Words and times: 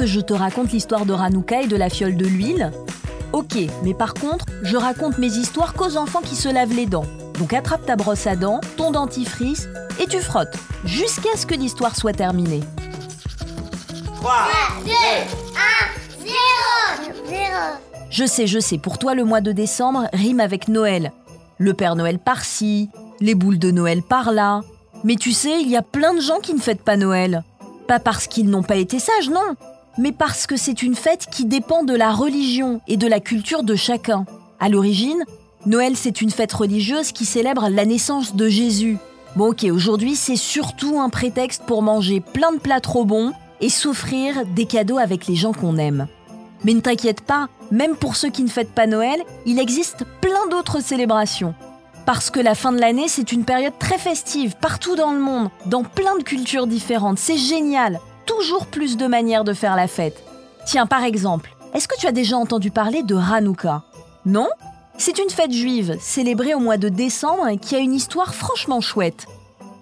que 0.00 0.06
je 0.06 0.20
te 0.20 0.32
raconte 0.32 0.72
l'histoire 0.72 1.04
de 1.04 1.12
Ranouka 1.12 1.60
et 1.60 1.66
de 1.66 1.76
la 1.76 1.90
fiole 1.90 2.16
de 2.16 2.24
l'huile 2.24 2.72
Ok, 3.34 3.58
mais 3.82 3.92
par 3.92 4.14
contre, 4.14 4.46
je 4.62 4.78
raconte 4.78 5.18
mes 5.18 5.26
histoires 5.26 5.74
qu'aux 5.74 5.98
enfants 5.98 6.22
qui 6.22 6.36
se 6.36 6.48
lavent 6.48 6.72
les 6.72 6.86
dents. 6.86 7.04
Donc 7.38 7.52
attrape 7.52 7.84
ta 7.84 7.96
brosse 7.96 8.26
à 8.26 8.34
dents, 8.34 8.62
ton 8.78 8.92
dentifrice 8.92 9.68
et 10.00 10.06
tu 10.06 10.20
frottes 10.20 10.56
jusqu'à 10.86 11.36
ce 11.36 11.44
que 11.44 11.54
l'histoire 11.54 11.96
soit 11.96 12.14
terminée. 12.14 12.62
3, 14.16 14.32
2, 14.86 14.90
1, 14.90 14.94
0, 17.04 17.18
0. 17.28 17.40
Je 18.08 18.24
sais, 18.24 18.46
je 18.46 18.58
sais, 18.58 18.78
pour 18.78 18.96
toi 18.96 19.14
le 19.14 19.24
mois 19.24 19.42
de 19.42 19.52
décembre 19.52 20.08
rime 20.14 20.40
avec 20.40 20.68
Noël. 20.68 21.12
Le 21.58 21.74
Père 21.74 21.94
Noël 21.94 22.18
par-ci, 22.18 22.88
les 23.20 23.34
boules 23.34 23.58
de 23.58 23.70
Noël 23.70 24.02
par-là. 24.02 24.62
Mais 25.04 25.16
tu 25.16 25.32
sais, 25.32 25.60
il 25.60 25.68
y 25.68 25.76
a 25.76 25.82
plein 25.82 26.14
de 26.14 26.20
gens 26.20 26.38
qui 26.40 26.54
ne 26.54 26.60
fêtent 26.60 26.84
pas 26.84 26.96
Noël. 26.96 27.44
Pas 27.86 27.98
parce 27.98 28.28
qu'ils 28.28 28.48
n'ont 28.48 28.62
pas 28.62 28.76
été 28.76 28.98
sages, 28.98 29.28
non, 29.28 29.56
mais 30.00 30.12
parce 30.12 30.46
que 30.46 30.56
c'est 30.56 30.82
une 30.82 30.94
fête 30.94 31.26
qui 31.30 31.44
dépend 31.44 31.84
de 31.84 31.94
la 31.94 32.10
religion 32.10 32.80
et 32.88 32.96
de 32.96 33.06
la 33.06 33.20
culture 33.20 33.62
de 33.62 33.74
chacun. 33.74 34.24
À 34.58 34.70
l'origine, 34.70 35.22
Noël 35.66 35.92
c'est 35.94 36.22
une 36.22 36.30
fête 36.30 36.54
religieuse 36.54 37.12
qui 37.12 37.26
célèbre 37.26 37.68
la 37.68 37.84
naissance 37.84 38.34
de 38.34 38.48
Jésus. 38.48 38.96
Bon 39.36 39.50
ok, 39.50 39.66
aujourd'hui 39.70 40.16
c'est 40.16 40.36
surtout 40.36 40.98
un 40.98 41.10
prétexte 41.10 41.64
pour 41.66 41.82
manger 41.82 42.20
plein 42.20 42.52
de 42.52 42.58
plats 42.58 42.80
trop 42.80 43.04
bons 43.04 43.32
et 43.60 43.68
s'offrir 43.68 44.46
des 44.46 44.64
cadeaux 44.64 44.96
avec 44.96 45.26
les 45.26 45.36
gens 45.36 45.52
qu'on 45.52 45.76
aime. 45.76 46.08
Mais 46.64 46.72
ne 46.72 46.80
t'inquiète 46.80 47.20
pas, 47.20 47.48
même 47.70 47.94
pour 47.94 48.16
ceux 48.16 48.30
qui 48.30 48.42
ne 48.42 48.48
fêtent 48.48 48.74
pas 48.74 48.86
Noël, 48.86 49.20
il 49.44 49.58
existe 49.58 50.06
plein 50.22 50.48
d'autres 50.50 50.82
célébrations. 50.82 51.54
Parce 52.06 52.30
que 52.30 52.40
la 52.40 52.54
fin 52.54 52.72
de 52.72 52.80
l'année, 52.80 53.08
c'est 53.08 53.32
une 53.32 53.44
période 53.44 53.78
très 53.78 53.98
festive 53.98 54.56
partout 54.60 54.96
dans 54.96 55.12
le 55.12 55.20
monde, 55.20 55.50
dans 55.66 55.84
plein 55.84 56.16
de 56.16 56.22
cultures 56.22 56.66
différentes. 56.66 57.18
C'est 57.18 57.36
génial 57.36 58.00
toujours 58.30 58.66
plus 58.66 58.96
de 58.96 59.06
manières 59.06 59.42
de 59.42 59.52
faire 59.52 59.74
la 59.74 59.88
fête. 59.88 60.22
Tiens, 60.64 60.86
par 60.86 61.02
exemple, 61.02 61.50
est-ce 61.74 61.88
que 61.88 61.98
tu 61.98 62.06
as 62.06 62.12
déjà 62.12 62.36
entendu 62.36 62.70
parler 62.70 63.02
de 63.02 63.16
Hanouka? 63.16 63.82
Non? 64.24 64.48
C'est 64.98 65.18
une 65.18 65.30
fête 65.30 65.52
juive 65.52 65.96
célébrée 66.00 66.54
au 66.54 66.60
mois 66.60 66.76
de 66.76 66.88
décembre 66.88 67.58
qui 67.60 67.74
a 67.74 67.80
une 67.80 67.94
histoire 67.94 68.34
franchement 68.34 68.80
chouette. 68.80 69.26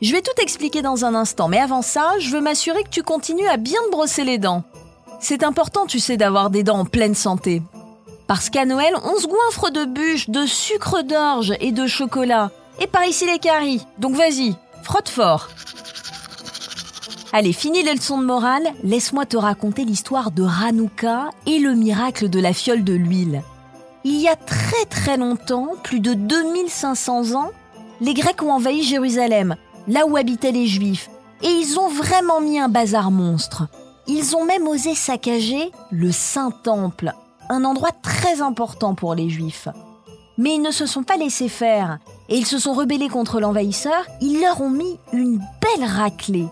Je 0.00 0.10
vais 0.10 0.22
tout 0.22 0.42
expliquer 0.42 0.82
dans 0.82 1.04
un 1.04 1.14
instant, 1.14 1.46
mais 1.46 1.60
avant 1.60 1.82
ça, 1.82 2.14
je 2.18 2.30
veux 2.30 2.40
m'assurer 2.40 2.82
que 2.82 2.88
tu 2.88 3.04
continues 3.04 3.46
à 3.46 3.58
bien 3.58 3.80
te 3.86 3.92
brosser 3.92 4.24
les 4.24 4.38
dents. 4.38 4.64
C'est 5.20 5.44
important, 5.44 5.86
tu 5.86 6.00
sais, 6.00 6.16
d'avoir 6.16 6.50
des 6.50 6.64
dents 6.64 6.80
en 6.80 6.84
pleine 6.84 7.14
santé. 7.14 7.62
Parce 8.26 8.50
qu'à 8.50 8.64
Noël, 8.64 8.94
on 9.04 9.20
se 9.20 9.28
goinfre 9.28 9.70
de 9.70 9.84
bûches, 9.84 10.30
de 10.30 10.46
sucre 10.46 11.02
d'orge 11.02 11.54
et 11.60 11.70
de 11.70 11.86
chocolat. 11.86 12.50
Et 12.80 12.88
par 12.88 13.04
ici 13.04 13.24
les 13.24 13.38
caries. 13.38 13.86
Donc 13.98 14.16
vas-y, 14.16 14.56
frotte 14.82 15.10
fort. 15.10 15.48
Allez, 17.34 17.54
fini 17.54 17.82
les 17.82 17.94
leçons 17.94 18.18
de 18.18 18.26
morale, 18.26 18.74
laisse-moi 18.84 19.24
te 19.24 19.38
raconter 19.38 19.86
l'histoire 19.86 20.32
de 20.32 20.44
Hanouka 20.44 21.30
et 21.46 21.58
le 21.60 21.72
miracle 21.72 22.28
de 22.28 22.38
la 22.38 22.52
fiole 22.52 22.84
de 22.84 22.92
l'huile. 22.92 23.42
Il 24.04 24.20
y 24.20 24.28
a 24.28 24.36
très 24.36 24.84
très 24.84 25.16
longtemps, 25.16 25.68
plus 25.82 26.00
de 26.00 26.12
2500 26.12 27.34
ans, 27.34 27.50
les 28.02 28.12
Grecs 28.12 28.42
ont 28.42 28.52
envahi 28.52 28.82
Jérusalem, 28.82 29.56
là 29.88 30.06
où 30.06 30.18
habitaient 30.18 30.52
les 30.52 30.66
Juifs, 30.66 31.08
et 31.42 31.48
ils 31.48 31.78
ont 31.78 31.88
vraiment 31.88 32.42
mis 32.42 32.58
un 32.58 32.68
bazar 32.68 33.10
monstre. 33.10 33.66
Ils 34.06 34.36
ont 34.36 34.44
même 34.44 34.68
osé 34.68 34.94
saccager 34.94 35.72
le 35.90 36.12
Saint-Temple, 36.12 37.14
un 37.48 37.64
endroit 37.64 37.92
très 38.02 38.42
important 38.42 38.94
pour 38.94 39.14
les 39.14 39.30
Juifs. 39.30 39.68
Mais 40.36 40.56
ils 40.56 40.62
ne 40.62 40.70
se 40.70 40.84
sont 40.84 41.02
pas 41.02 41.16
laissés 41.16 41.48
faire, 41.48 41.98
et 42.28 42.36
ils 42.36 42.46
se 42.46 42.58
sont 42.58 42.74
rebellés 42.74 43.08
contre 43.08 43.40
l'envahisseur, 43.40 44.04
ils 44.20 44.38
leur 44.38 44.60
ont 44.60 44.70
mis 44.70 44.98
une 45.14 45.38
belle 45.38 45.88
raclée. 45.88 46.48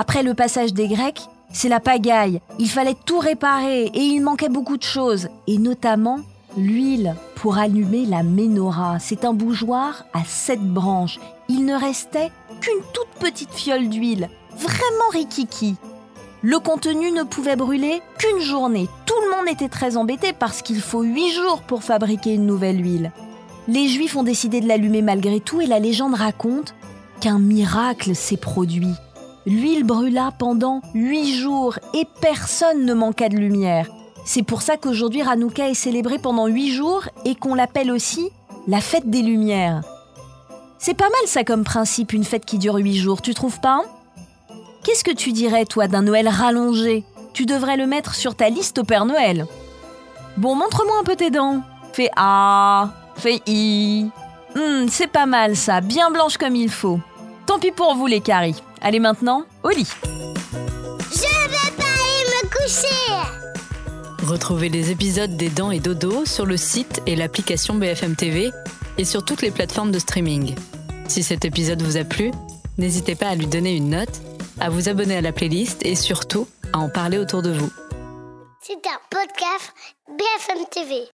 Après 0.00 0.22
le 0.22 0.32
passage 0.32 0.74
des 0.74 0.86
Grecs, 0.86 1.22
c'est 1.52 1.68
la 1.68 1.80
pagaille. 1.80 2.40
Il 2.60 2.70
fallait 2.70 2.94
tout 3.04 3.18
réparer 3.18 3.86
et 3.86 4.00
il 4.00 4.20
manquait 4.20 4.48
beaucoup 4.48 4.76
de 4.76 4.84
choses, 4.84 5.26
et 5.48 5.58
notamment 5.58 6.20
l'huile 6.56 7.16
pour 7.34 7.58
allumer 7.58 8.06
la 8.06 8.22
menorah. 8.22 9.00
C'est 9.00 9.24
un 9.24 9.32
bougeoir 9.32 10.04
à 10.12 10.22
sept 10.24 10.60
branches. 10.60 11.18
Il 11.48 11.64
ne 11.64 11.74
restait 11.74 12.30
qu'une 12.60 12.80
toute 12.92 13.08
petite 13.18 13.52
fiole 13.52 13.88
d'huile, 13.88 14.30
vraiment 14.56 15.10
rikiki. 15.12 15.74
Le 16.42 16.60
contenu 16.60 17.10
ne 17.10 17.24
pouvait 17.24 17.56
brûler 17.56 18.00
qu'une 18.18 18.40
journée. 18.40 18.88
Tout 19.04 19.20
le 19.24 19.36
monde 19.36 19.52
était 19.52 19.68
très 19.68 19.96
embêté 19.96 20.32
parce 20.32 20.62
qu'il 20.62 20.80
faut 20.80 21.02
huit 21.02 21.32
jours 21.32 21.62
pour 21.62 21.82
fabriquer 21.82 22.34
une 22.34 22.46
nouvelle 22.46 22.80
huile. 22.80 23.10
Les 23.66 23.88
Juifs 23.88 24.16
ont 24.16 24.22
décidé 24.22 24.60
de 24.60 24.68
l'allumer 24.68 25.02
malgré 25.02 25.40
tout 25.40 25.60
et 25.60 25.66
la 25.66 25.80
légende 25.80 26.14
raconte 26.14 26.76
qu'un 27.20 27.40
miracle 27.40 28.14
s'est 28.14 28.36
produit. 28.36 28.94
L'huile 29.48 29.84
brûla 29.84 30.30
pendant 30.38 30.82
huit 30.92 31.34
jours 31.34 31.78
et 31.94 32.06
personne 32.20 32.84
ne 32.84 32.92
manqua 32.92 33.30
de 33.30 33.38
lumière. 33.38 33.88
C'est 34.26 34.42
pour 34.42 34.60
ça 34.60 34.76
qu'aujourd'hui 34.76 35.22
Ranouka 35.22 35.70
est 35.70 35.74
célébré 35.74 36.18
pendant 36.18 36.48
huit 36.48 36.70
jours 36.70 37.04
et 37.24 37.34
qu'on 37.34 37.54
l'appelle 37.54 37.90
aussi 37.90 38.28
la 38.66 38.82
fête 38.82 39.08
des 39.08 39.22
Lumières. 39.22 39.80
C'est 40.78 40.92
pas 40.92 41.08
mal 41.08 41.26
ça 41.26 41.44
comme 41.44 41.64
principe, 41.64 42.12
une 42.12 42.24
fête 42.24 42.44
qui 42.44 42.58
dure 42.58 42.74
huit 42.74 42.98
jours, 42.98 43.22
tu 43.22 43.32
trouves 43.32 43.58
pas 43.60 43.80
Qu'est-ce 44.84 45.02
que 45.02 45.14
tu 45.14 45.32
dirais, 45.32 45.64
toi, 45.64 45.88
d'un 45.88 46.02
Noël 46.02 46.28
rallongé? 46.28 47.04
Tu 47.32 47.46
devrais 47.46 47.78
le 47.78 47.86
mettre 47.86 48.14
sur 48.14 48.34
ta 48.34 48.50
liste 48.50 48.76
au 48.76 48.84
Père 48.84 49.06
Noël. 49.06 49.46
Bon, 50.36 50.56
montre-moi 50.56 50.96
un 51.00 51.04
peu 51.04 51.16
tes 51.16 51.30
dents. 51.30 51.62
Fais 51.94 52.10
A, 52.16 52.90
fais 53.16 53.40
I. 53.46 54.10
Hmm, 54.54 54.88
c'est 54.90 55.06
pas 55.06 55.24
mal 55.24 55.56
ça, 55.56 55.80
bien 55.80 56.10
blanche 56.10 56.36
comme 56.36 56.54
il 56.54 56.70
faut. 56.70 57.00
Tant 57.58 57.66
pis 57.66 57.72
pour 57.72 57.96
vous 57.96 58.06
les 58.06 58.20
caries. 58.20 58.62
Allez 58.80 59.00
maintenant, 59.00 59.44
au 59.64 59.70
lit. 59.70 59.88
Je 61.10 61.48
vais 61.48 61.72
pas 61.76 61.82
aller 61.82 62.36
me 62.36 62.48
coucher. 62.48 64.30
Retrouvez 64.30 64.68
les 64.68 64.92
épisodes 64.92 65.36
des 65.36 65.48
Dents 65.48 65.72
et 65.72 65.80
Dodo 65.80 66.24
sur 66.24 66.46
le 66.46 66.56
site 66.56 67.02
et 67.06 67.16
l'application 67.16 67.74
BFM 67.74 68.14
TV 68.14 68.52
et 68.96 69.04
sur 69.04 69.24
toutes 69.24 69.42
les 69.42 69.50
plateformes 69.50 69.90
de 69.90 69.98
streaming. 69.98 70.54
Si 71.08 71.24
cet 71.24 71.44
épisode 71.44 71.82
vous 71.82 71.96
a 71.96 72.04
plu, 72.04 72.30
n'hésitez 72.76 73.16
pas 73.16 73.30
à 73.30 73.34
lui 73.34 73.48
donner 73.48 73.74
une 73.74 73.90
note, 73.90 74.20
à 74.60 74.70
vous 74.70 74.88
abonner 74.88 75.16
à 75.16 75.20
la 75.20 75.32
playlist 75.32 75.84
et 75.84 75.96
surtout 75.96 76.46
à 76.72 76.78
en 76.78 76.88
parler 76.88 77.18
autour 77.18 77.42
de 77.42 77.50
vous. 77.50 77.72
C'est 78.60 78.86
un 78.86 79.00
podcast 79.10 79.74
BFM 80.06 80.64
TV. 80.70 81.08